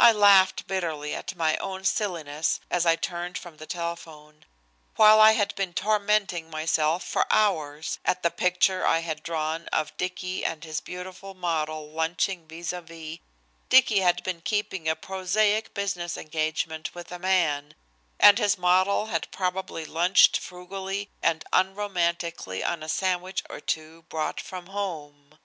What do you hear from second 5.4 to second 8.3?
been tormenting myself for hours at the